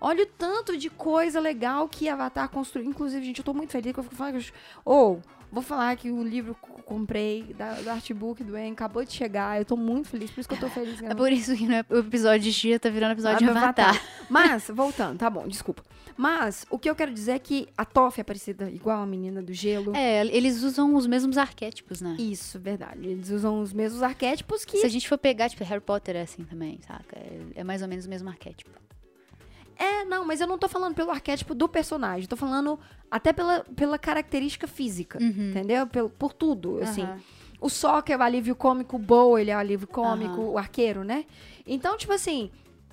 [0.01, 2.89] Olha o tanto de coisa legal que Avatar construiu.
[2.89, 4.45] Inclusive, gente, eu tô muito feliz que eu fico falando.
[4.85, 8.73] Ou, oh, vou falar que o livro que eu comprei da, do artbook do En
[8.73, 9.59] acabou de chegar.
[9.59, 11.03] Eu tô muito feliz, por isso que eu tô feliz.
[11.03, 13.91] É por isso que né, o episódio de Chia tá virando episódio de Avatar.
[13.91, 14.03] Avatar.
[14.29, 15.83] Mas, voltando, tá bom, desculpa.
[16.17, 19.41] Mas, o que eu quero dizer é que a Toff é parecida igual a menina
[19.41, 19.95] do gelo.
[19.95, 22.17] É, eles usam os mesmos arquétipos, né?
[22.19, 23.07] Isso, verdade.
[23.07, 24.79] Eles usam os mesmos arquétipos que.
[24.79, 27.17] Se a gente for pegar, tipo, Harry Potter é assim também, saca?
[27.17, 28.71] É, é mais ou menos o mesmo arquétipo.
[29.79, 32.29] É, não, mas eu não tô falando pelo arquétipo do personagem.
[32.29, 35.51] Tô falando até pela, pela característica física, uhum.
[35.51, 35.87] entendeu?
[35.87, 37.07] Pelo, por tudo, assim.
[37.61, 40.53] O Sokka é o alívio cômico, o Bo, ele é o alívio cômico, uhum.
[40.53, 41.25] o arqueiro, né?
[41.67, 42.51] Então, tipo assim,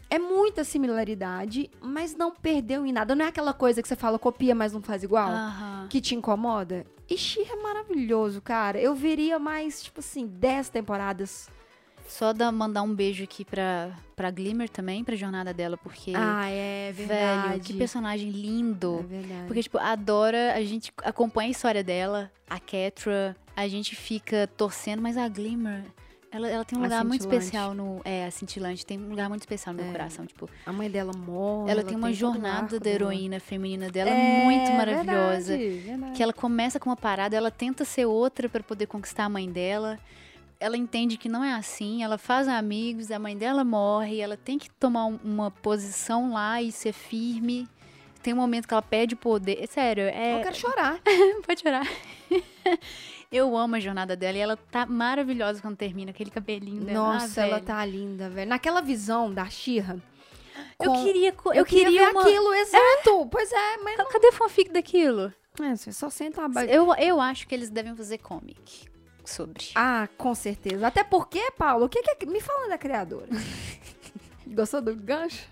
[0.10, 3.16] é muita similaridade, mas não perdeu em nada.
[3.16, 5.88] Não é aquela coisa que você fala copia, mas não faz igual, uhum.
[5.88, 6.86] que te incomoda.
[7.10, 8.80] E She é maravilhoso, cara.
[8.80, 11.50] Eu veria mais, tipo assim, 10 temporadas
[12.08, 16.14] só da, mandar um beijo aqui pra, pra Glimmer também, pra jornada dela, porque.
[16.16, 17.50] Ah, é verdade.
[17.50, 19.00] Velho, que personagem lindo.
[19.00, 19.48] É verdade.
[19.48, 25.02] Porque, tipo, adora, a gente acompanha a história dela, a Ketra, a gente fica torcendo,
[25.02, 25.84] mas a Glimmer.
[26.32, 28.02] Ela, ela tem um a lugar muito especial no.
[28.04, 29.84] É, a cintilante tem um lugar muito especial no é.
[29.84, 30.26] meu coração.
[30.26, 31.72] Tipo, a mãe dela morre.
[31.72, 35.56] Ela, ela tem uma tem jornada da heroína feminina dela é, muito maravilhosa.
[35.56, 36.12] Verdade, verdade.
[36.14, 39.50] Que ela começa com uma parada, ela tenta ser outra para poder conquistar a mãe
[39.50, 39.98] dela
[40.66, 44.58] ela entende que não é assim, ela faz amigos, a mãe dela morre, ela tem
[44.58, 47.68] que tomar uma posição lá e ser firme.
[48.24, 49.62] Tem um momento que ela perde poder.
[49.62, 50.40] É sério, é.
[50.40, 51.00] Eu quero chorar.
[51.46, 51.88] Pode chorar.
[53.32, 57.00] Eu amo a jornada dela e ela tá maravilhosa quando termina aquele cabelinho dela.
[57.00, 58.50] Ah, Nossa, ah, ela tá linda, velho.
[58.50, 60.02] Naquela visão da Xirra.
[60.80, 62.22] Eu queria, eu, eu queria, queria uma...
[62.22, 63.22] aquilo, exato.
[63.22, 63.26] É?
[63.30, 63.98] Pois é, mas.
[64.08, 65.34] Cadê o fanfic daquilo?
[65.62, 68.95] É, você só senta a eu, eu acho que eles devem fazer comic
[69.30, 69.66] sobre.
[69.76, 70.88] Ah, com certeza.
[70.88, 72.28] Até porque, Paulo, o que, que é...
[72.28, 73.28] Me fala da criadora.
[74.48, 75.48] Gostou do gancho?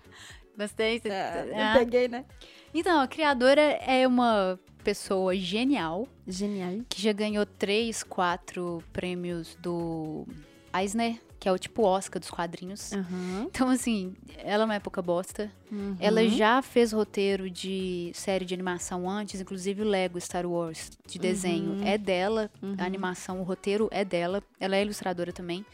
[0.57, 1.01] Gostei.
[1.05, 2.25] É, eu peguei, né?
[2.73, 6.07] Então, a criadora é uma pessoa genial.
[6.27, 6.81] Genial.
[6.87, 10.27] Que já ganhou três, quatro prêmios do
[10.75, 12.93] Eisner que é o tipo Oscar dos quadrinhos.
[12.93, 13.47] Uhum.
[13.49, 15.51] Então, assim, ela é pouca bosta.
[15.69, 15.97] Uhum.
[15.99, 21.19] Ela já fez roteiro de série de animação antes, inclusive o Lego Star Wars de
[21.19, 21.85] desenho uhum.
[21.85, 22.75] é dela, a uhum.
[22.79, 24.41] animação, o roteiro é dela.
[24.57, 25.65] Ela é ilustradora também.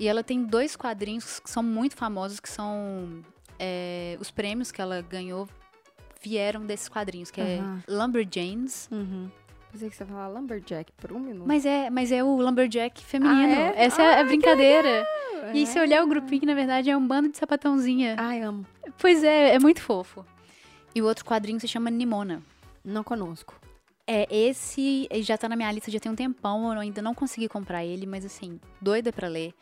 [0.00, 3.22] E ela tem dois quadrinhos que são muito famosos, que são
[3.58, 5.46] é, os prêmios que ela ganhou
[6.22, 8.88] vieram desses quadrinhos, que é Lumberjanes.
[9.72, 11.48] Pensei que você ia falar Lumberjack por um minuto.
[11.48, 13.54] Mas é, mas é o Lumberjack feminino.
[13.54, 13.84] Ah, é?
[13.86, 15.08] Essa ah, é a brincadeira.
[15.54, 15.66] E é.
[15.66, 18.16] se olhar o grupinho, na verdade, é um bando de sapatãozinha.
[18.18, 18.66] Ai, amo.
[18.98, 20.26] Pois é, é muito fofo.
[20.94, 22.42] E o outro quadrinho se chama Nimona.
[22.84, 23.58] Não conosco.
[24.06, 27.48] É, esse já tá na minha lista já tem um tempão, eu ainda não consegui
[27.48, 29.54] comprar ele, mas assim, doida para ler.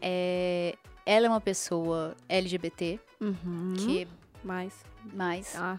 [0.00, 3.74] É, ela é uma pessoa LGBT, uhum.
[3.76, 4.08] que...
[4.42, 4.84] Mais.
[5.12, 5.54] Mais.
[5.56, 5.78] Ah.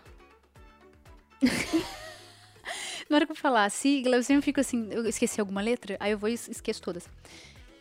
[3.09, 5.97] Na hora que eu falar a sigla, eu sempre fico assim, eu esqueci alguma letra,
[5.99, 7.07] aí eu vou e esqueço todas.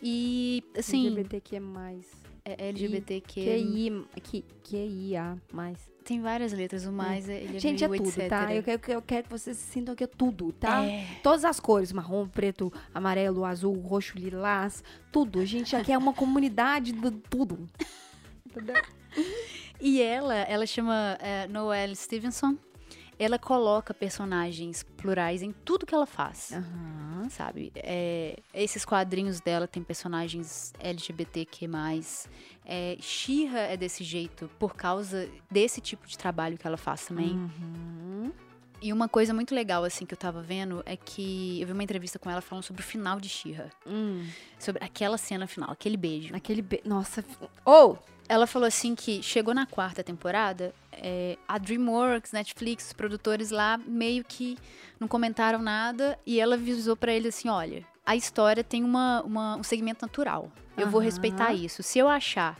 [0.02, 1.06] E, assim...
[1.06, 1.60] LGBTQ+.
[2.44, 3.40] É LGBTQ...
[4.20, 5.38] QI, QIA+.
[6.04, 7.44] Tem várias letras, o mais é.
[7.44, 8.28] É Gente, é, tudo, etc.
[8.28, 8.54] tá?
[8.54, 10.84] Eu quero, eu quero que vocês sintam que é tudo, tá?
[10.84, 11.06] É.
[11.22, 15.40] Todas as cores, marrom, preto, amarelo, azul, roxo, lilás, tudo.
[15.40, 17.66] A gente aqui é uma comunidade do tudo.
[19.80, 22.58] e ela, ela chama é, Noelle Stevenson
[23.18, 26.50] ela coloca personagens plurais em tudo que ela faz.
[26.52, 27.28] Uhum.
[27.30, 27.72] Sabe?
[27.76, 31.68] É, esses quadrinhos dela tem personagens LGBTQ.
[32.66, 37.32] É, Shira é desse jeito por causa desse tipo de trabalho que ela faz também.
[37.32, 38.32] Uhum.
[38.84, 41.82] E uma coisa muito legal, assim, que eu tava vendo é que eu vi uma
[41.82, 43.70] entrevista com ela falando sobre o final de Shira.
[43.86, 44.26] Hum.
[44.58, 46.36] Sobre aquela cena final, aquele beijo.
[46.36, 46.86] Aquele beijo.
[46.86, 47.24] Nossa.
[47.64, 47.92] Ou!
[47.92, 48.14] Oh!
[48.28, 53.78] Ela falou assim que chegou na quarta temporada, é, a DreamWorks, Netflix, os produtores lá
[53.86, 54.56] meio que
[54.98, 59.56] não comentaram nada e ela avisou para ele assim, olha, a história tem uma, uma
[59.56, 60.50] um segmento natural.
[60.76, 60.90] Eu uhum.
[60.92, 61.82] vou respeitar isso.
[61.82, 62.58] Se eu achar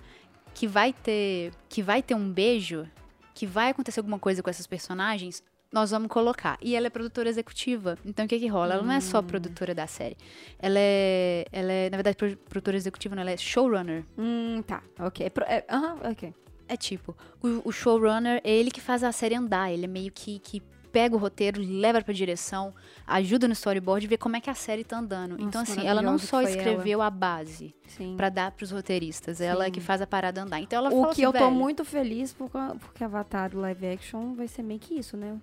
[0.55, 2.88] que vai ter que vai ter um beijo,
[3.35, 5.42] que vai acontecer alguma coisa com essas personagens,
[5.73, 6.57] nós vamos colocar.
[6.62, 7.99] E ela é produtora executiva.
[8.07, 8.75] Então, o que que rola?
[8.75, 9.25] Ela não é só Hum.
[9.25, 10.16] produtora da série.
[10.61, 14.05] Ela é, ela é na verdade, pro- produtora executiva, não, ela é showrunner.
[14.16, 14.85] Hum, tá.
[15.01, 15.29] Ok.
[15.31, 16.33] Pro- é, Aham, ok.
[16.68, 19.70] É tipo, o, o showrunner é ele que faz a série andar.
[19.72, 22.72] Ele é meio que, que pega o roteiro, leva pra direção,
[23.07, 25.35] ajuda no storyboard e vê como é que a série tá andando.
[25.40, 28.14] então, Nossa, assim, ela não só escreveu a base Sim.
[28.16, 29.87] pra dar pros roteiristas, ela é que Sim.
[29.87, 30.61] faz a parada andar.
[30.61, 33.59] Então ela O que assim, eu tô "Velho, muito feliz por, ca- porque Avatar do
[33.61, 35.37] live action vai ser meio que isso, né?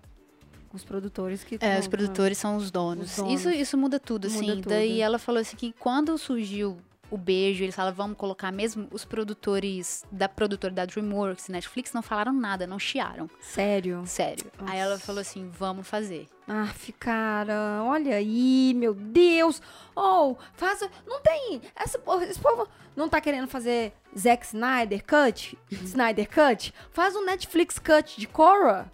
[0.73, 3.10] Os produtores que É, os produtores são os donos.
[3.12, 3.34] Os donos.
[3.34, 4.39] Isso, isso muda tudo, assim.
[4.43, 4.69] Muda tudo.
[4.69, 6.77] Daí ela falou assim que quando surgiu
[7.12, 12.02] o beijo, eles falaram, vamos colocar mesmo os produtores da produtora da DreamWorks, Netflix, não
[12.02, 13.30] falaram nada, não chiaram.
[13.41, 14.02] Sério.
[14.08, 14.50] Sério.
[14.60, 15.06] Aí ela Nossa.
[15.06, 16.28] falou assim, vamos fazer.
[16.47, 19.62] Aff, cara, olha aí, meu Deus.
[19.95, 20.82] Oh, faz.
[21.06, 21.62] Não tem.
[21.76, 25.58] Essa, porra- esse povo não tá querendo fazer Zack Snyder Cut?
[25.69, 26.74] Snyder Cut?
[26.91, 28.91] Faz um Netflix Cut de Korra.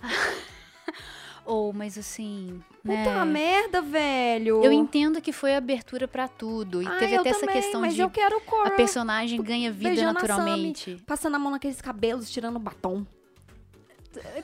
[1.44, 3.24] Ou, mas assim, Puta né?
[3.24, 4.64] merda, velho.
[4.64, 6.82] Eu entendo que foi abertura pra tudo.
[6.82, 9.92] E Ah, teve até essa também, questão mas de eu quero a personagem ganha vida
[9.92, 10.12] a Sammy.
[10.14, 10.96] naturalmente.
[11.06, 13.06] Passando a mão naqueles cabelos, tirando o batom.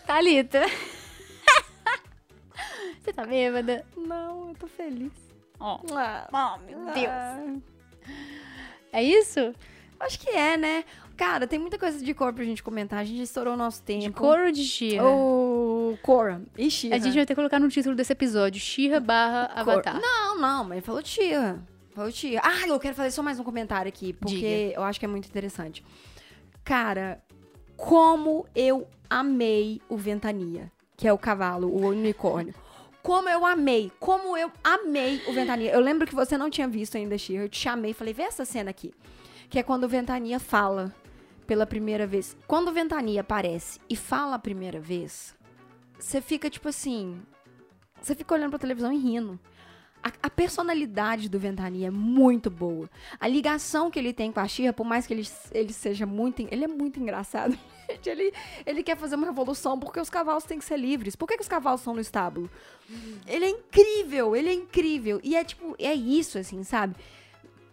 [0.06, 0.62] Thalita.
[3.02, 3.84] Você tá bêbada?
[3.96, 5.12] Não, eu tô feliz.
[5.60, 5.80] Ó.
[5.92, 7.06] Ah, Oh, meu Deus.
[7.08, 7.54] ah.
[8.92, 9.54] É isso?
[9.98, 10.84] Acho que é, né?
[11.16, 12.98] Cara, tem muita coisa de cor pra gente comentar.
[12.98, 14.02] A gente estourou o nosso tempo.
[14.02, 15.04] De cor ou de Shira?
[15.04, 16.42] O Cora.
[16.56, 16.96] E Shira.
[16.96, 19.74] A gente vai ter que colocar no título desse episódio, Shira barra Cor.
[19.74, 20.00] Avatar.
[20.00, 21.58] Não, não, mas falou tia.
[21.94, 22.40] Falou tia.
[22.44, 24.36] Ah, eu quero fazer só mais um comentário aqui, porque
[24.68, 24.76] Diga.
[24.76, 25.82] eu acho que é muito interessante.
[26.62, 27.22] Cara,
[27.76, 32.54] como eu amei o Ventania, que é o cavalo, o unicórnio.
[33.02, 35.70] Como eu amei, como eu amei o Ventania.
[35.70, 37.44] Eu lembro que você não tinha visto ainda, Shira.
[37.44, 38.92] Eu te chamei e falei, vê essa cena aqui.
[39.48, 40.92] Que é quando o Ventania fala
[41.46, 42.36] pela primeira vez.
[42.46, 45.34] Quando Ventania aparece e fala a primeira vez,
[45.98, 47.20] você fica tipo assim.
[48.00, 49.38] Você fica olhando pra televisão e rindo.
[50.02, 52.88] A, a personalidade do Ventania é muito boa.
[53.18, 56.46] A ligação que ele tem com a Xirra, por mais que ele, ele seja muito.
[56.50, 57.58] Ele é muito engraçado.
[58.04, 58.32] Ele,
[58.64, 61.14] ele quer fazer uma revolução porque os cavalos têm que ser livres.
[61.14, 62.50] Por que, que os cavalos estão no estábulo?
[63.24, 65.20] Ele é incrível, ele é incrível.
[65.22, 66.96] E é tipo, é isso, assim, sabe?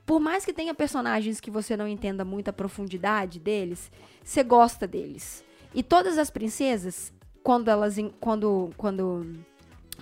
[0.05, 3.91] Por mais que tenha personagens que você não entenda muito a profundidade deles,
[4.23, 5.43] você gosta deles.
[5.73, 7.95] E todas as princesas, quando elas.
[8.19, 8.71] Quando.
[8.77, 9.25] quando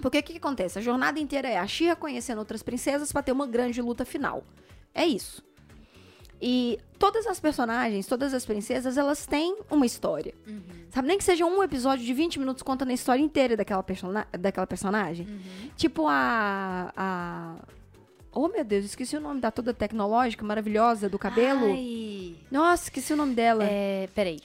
[0.02, 0.80] porque o que, que acontece?
[0.80, 4.44] A jornada inteira é a Xirra conhecendo outras princesas pra ter uma grande luta final.
[4.94, 5.44] É isso.
[6.42, 10.34] E todas as personagens, todas as princesas, elas têm uma história.
[10.90, 11.08] Sabe?
[11.08, 14.66] Nem que seja um episódio de 20 minutos contando a história inteira daquela, persona daquela
[14.66, 15.28] personagem.
[15.76, 16.92] Tipo a.
[16.98, 17.56] a.
[18.34, 21.66] Oh, meu Deus, esqueci o nome da toda tecnológica, maravilhosa, do cabelo.
[21.66, 22.36] Ai.
[22.50, 23.64] Nossa, esqueci o nome dela.
[23.66, 24.40] É, peraí.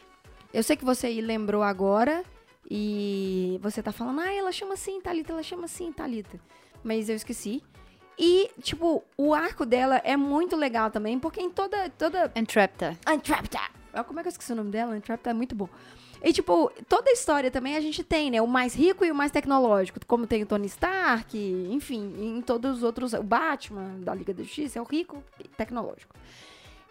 [0.52, 2.24] Eu sei que você lembrou agora
[2.68, 6.40] e você tá falando, ah, ela chama assim, Thalita, ela chama assim, Thalita.
[6.82, 7.62] Mas eu esqueci.
[8.18, 11.88] E, tipo, o arco dela é muito legal também, porque em toda.
[11.90, 12.32] toda...
[12.34, 12.96] Entrapta.
[13.06, 13.60] Entrapta!
[13.92, 14.96] Ah, Como é que eu esqueci o nome dela?
[14.96, 15.68] Entrapta é muito bom.
[16.22, 18.40] E, tipo, toda a história também a gente tem, né?
[18.42, 20.00] O mais rico e o mais tecnológico.
[20.06, 21.36] Como tem o Tony Stark,
[21.70, 23.12] enfim, em todos os outros.
[23.12, 26.14] O Batman da Liga da Justiça é o rico e tecnológico.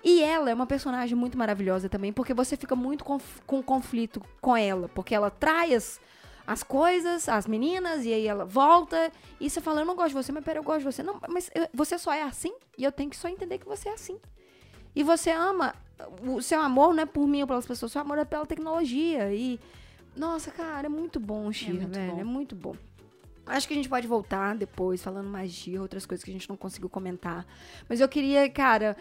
[0.03, 4.21] E ela é uma personagem muito maravilhosa também, porque você fica muito conf- com conflito
[4.39, 4.87] com ela.
[4.89, 5.99] Porque ela trai as,
[6.45, 9.11] as coisas, as meninas, e aí ela volta.
[9.39, 11.01] E você fala, eu não gosto de você, mas pera, eu gosto de você.
[11.01, 13.89] Não, mas eu- você só é assim, e eu tenho que só entender que você
[13.89, 14.19] é assim.
[14.95, 15.73] E você ama.
[16.27, 19.33] O seu amor não é por mim ou pelas pessoas, seu amor é pela tecnologia.
[19.33, 19.59] E.
[20.15, 22.13] Nossa, cara, é muito bom, Xirra, muito velho.
[22.13, 22.19] bom.
[22.19, 22.75] É muito bom.
[23.45, 26.49] Acho que a gente pode voltar depois, falando mais de outras coisas que a gente
[26.49, 27.45] não conseguiu comentar.
[27.87, 28.97] Mas eu queria, cara.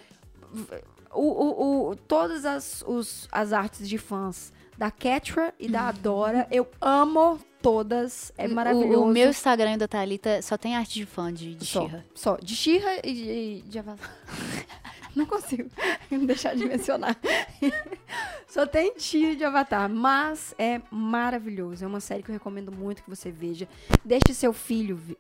[1.13, 6.47] O, o, o- todas as, os- as artes de fãs da Ketra e da Adora,
[6.51, 8.33] eu amo todas.
[8.37, 8.99] É maravilhoso.
[9.01, 12.37] O, o meu Instagram da Thalita só tem arte de fã de, de Só, só.
[12.37, 14.11] De Xirra e de, de Avatar.
[15.17, 15.71] Não consigo
[16.27, 17.17] deixar de mencionar.
[18.49, 21.85] Só tem Xirra de Avatar, mas é maravilhoso.
[21.85, 23.69] É uma série que eu recomendo muito que você veja.
[24.05, 25.17] Deixe seu filho ver.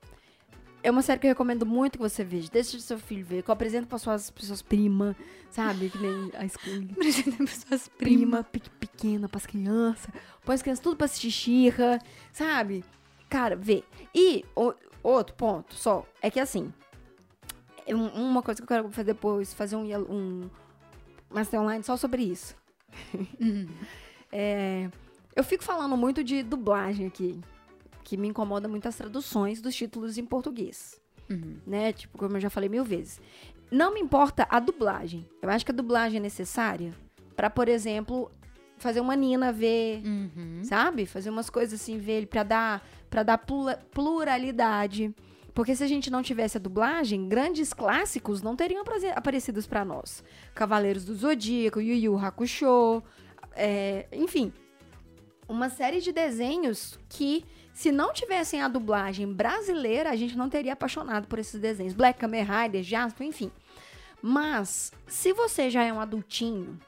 [0.83, 2.49] É uma série que eu recomendo muito que você veja.
[2.53, 3.43] Deixe seu filho ver.
[3.43, 5.17] Que eu apresento para suas, pra suas primas,
[5.51, 5.89] sabe?
[5.89, 6.95] Que nem a Scully.
[7.39, 10.09] Pessoas Prima pe- pequena pras crianças.
[10.45, 11.99] Põe as crianças tudo pra assistir Xirra,
[12.33, 12.85] sabe?
[13.31, 13.83] Cara, vê.
[14.15, 16.73] E o- outro ponto só, é que assim,
[17.92, 20.51] uma coisa que eu quero fazer depois, fazer um, um
[21.31, 22.57] Master Online só sobre isso.
[24.37, 24.90] É,
[25.37, 27.40] eu fico falando muito de dublagem aqui,
[28.03, 31.59] que me incomoda muito as traduções dos títulos em português Uhum.
[31.66, 31.92] né?
[31.92, 33.20] Tipo, como eu já falei mil vezes.
[33.70, 35.27] Não me importa a dublagem.
[35.40, 36.92] Eu acho que a dublagem é necessária
[37.35, 38.31] para, por exemplo,
[38.77, 40.61] fazer uma Nina ver, uhum.
[40.62, 41.07] sabe?
[41.07, 45.14] Fazer umas coisas assim, ver ele pra dar, pra dar pluralidade.
[45.55, 48.83] Porque se a gente não tivesse a dublagem, grandes clássicos não teriam
[49.14, 50.25] aparecido para nós.
[50.53, 53.03] Cavaleiros do Zodíaco, Yu Yu Hakusho,
[53.55, 54.53] é, enfim.
[55.49, 60.73] Uma série de desenhos que, se não tivessem a dublagem brasileira, a gente não teria
[60.73, 61.95] apaixonado por esses desenhos.
[61.95, 63.53] Black Kamen Rider, Jasper, enfim.
[64.21, 66.81] Mas, se você já é um adultinho,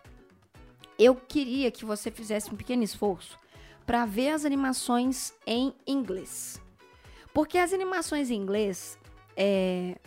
[0.98, 3.38] eu queria que você fizesse um pequeno esforço
[3.84, 6.60] para ver as animações em inglês.
[7.36, 8.98] Porque as animações em inglês
[9.36, 9.98] é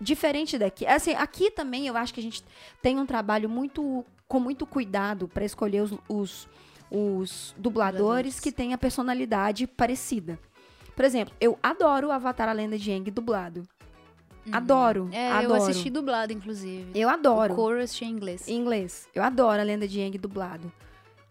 [0.00, 0.86] diferente daqui.
[0.86, 2.42] Assim, aqui também eu acho que a gente
[2.80, 6.48] tem um trabalho muito com muito cuidado para escolher os, os,
[6.90, 10.38] os dubladores que têm a personalidade parecida.
[10.96, 13.68] Por exemplo, eu adoro o Avatar A Lenda de Aang dublado.
[14.46, 14.54] Uhum.
[14.54, 15.10] Adoro.
[15.12, 15.52] É, adoro.
[15.52, 16.90] eu assisti dublado, inclusive.
[16.98, 17.52] Eu adoro.
[17.52, 18.48] O coro eu assisti em inglês.
[18.48, 19.06] Em inglês.
[19.14, 20.72] Eu adoro a Lenda de Aang dublado.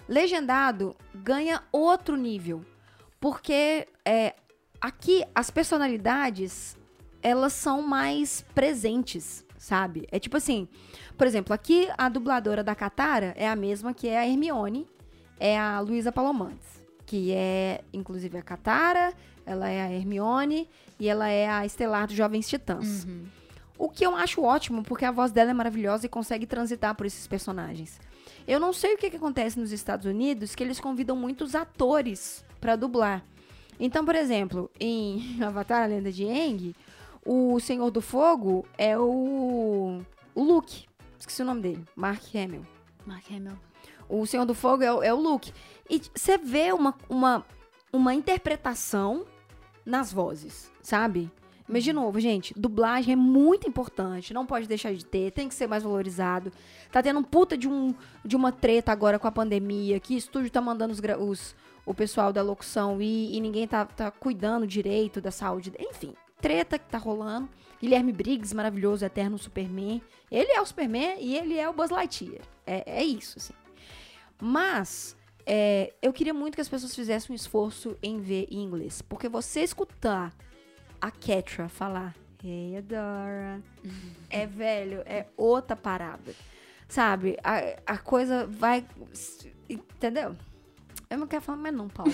[0.08, 2.64] Legendado ganha outro nível.
[3.20, 4.36] Porque é,
[4.82, 6.76] aqui as personalidades,
[7.22, 10.08] elas são mais presentes, sabe?
[10.12, 10.68] É tipo assim,
[11.18, 14.88] por exemplo, aqui a dubladora da Katara é a mesma que é a Hermione,
[15.40, 19.14] é a Luísa Palomantes, que é inclusive a Katara,
[19.46, 20.68] ela é a Hermione
[21.00, 23.06] e ela é a Estelar dos Jovens Titãs.
[23.06, 23.26] Uhum.
[23.78, 27.06] O que eu acho ótimo, porque a voz dela é maravilhosa e consegue transitar por
[27.06, 28.00] esses personagens.
[28.48, 32.46] Eu não sei o que, que acontece nos Estados Unidos, que eles convidam muitos atores
[32.60, 33.26] para dublar.
[33.84, 36.76] Então, por exemplo, em Avatar, a Lenda de Aang,
[37.26, 40.02] o Senhor do Fogo é o,
[40.36, 40.86] o Luke.
[41.18, 41.84] Esqueci o nome dele.
[41.96, 42.66] Mark Hamill.
[43.08, 43.58] Mark Hamill.
[44.08, 45.52] O Senhor do Fogo é, é o Luke.
[45.90, 47.44] E você vê uma, uma,
[47.92, 49.26] uma interpretação
[49.84, 51.32] nas vozes, sabe?
[51.68, 52.04] Mas, de uhum.
[52.04, 54.34] novo, gente, dublagem é muito importante.
[54.34, 56.52] Não pode deixar de ter, tem que ser mais valorizado.
[56.92, 60.18] Tá tendo um puta de, um, de uma treta agora com a pandemia, que o
[60.18, 61.56] estúdio tá mandando os, os,
[61.92, 65.72] o pessoal da locução e, e ninguém tá, tá cuidando direito da saúde.
[65.80, 67.50] Enfim, treta que tá rolando.
[67.82, 70.02] Guilherme Briggs, maravilhoso, eterno Superman.
[70.30, 72.44] Ele é o Superman e ele é o Buzz Lightyear.
[72.66, 73.54] É, é isso, assim.
[74.40, 79.02] Mas é, eu queria muito que as pessoas fizessem um esforço em ver em inglês.
[79.02, 80.34] Porque você escutar
[81.00, 83.62] a Ketra falar Hey, Adora,
[84.28, 86.34] é velho, é outra parada.
[86.88, 87.38] Sabe?
[87.44, 88.84] A, a coisa vai.
[89.70, 90.36] Entendeu?
[91.12, 92.12] Eu não quero falar mais não, Paulo.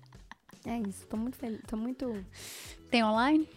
[0.66, 2.22] é isso, tô muito feliz, tô muito...
[2.90, 3.48] Tem online?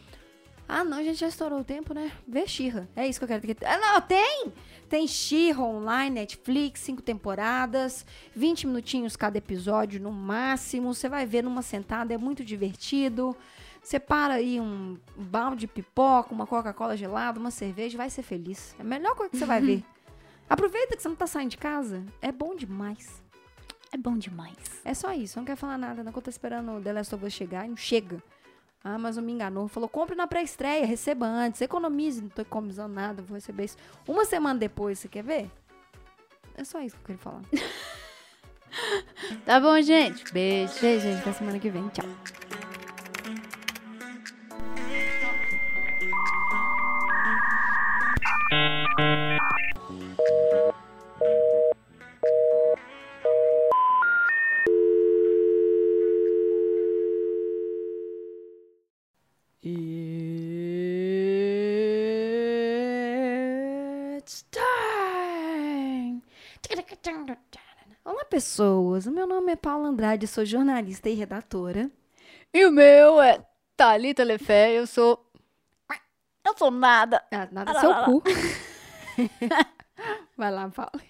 [0.69, 2.09] Ah, não, a gente já estourou o tempo, né?
[2.25, 2.87] Vê Xirra.
[2.95, 3.65] É isso que eu quero ter.
[3.65, 4.53] Ah, não, tem!
[4.87, 10.93] Tem Xirra online, Netflix, cinco temporadas, 20 minutinhos cada episódio no máximo.
[10.93, 13.35] Você vai ver numa sentada, é muito divertido.
[13.83, 18.75] Você para aí um balde de pipoca, uma Coca-Cola gelada, uma cerveja, vai ser feliz.
[18.79, 19.83] É a melhor coisa que você vai ver.
[20.49, 22.05] Aproveita que você não tá saindo de casa.
[22.21, 23.21] É bom demais.
[23.91, 24.81] É bom demais.
[24.85, 26.11] É só isso, eu não quero falar nada, não.
[26.11, 28.21] Que eu tô esperando o The Last of Us chegar e não chega.
[28.83, 33.21] A Amazon me enganou, falou: compre na pré-estreia, receba antes, economize, não tô economizando nada,
[33.21, 33.77] vou receber isso.
[34.07, 35.49] Uma semana depois, você quer ver?
[36.55, 37.41] É só isso que eu queria falar.
[39.45, 40.31] tá bom, gente.
[40.31, 40.73] Beijo.
[40.79, 41.19] Beijo, gente.
[41.19, 41.87] Até semana que vem.
[41.89, 42.48] Tchau.
[68.39, 69.05] Pessoas.
[69.05, 71.91] O meu nome é Paula Andrade, sou jornalista e redatora.
[72.53, 75.29] E o meu é Thalita Lefé, eu sou.
[76.45, 77.21] Eu sou nada.
[77.31, 78.23] Ah, nada, seu cu.
[80.37, 81.08] Vai lá, Paula.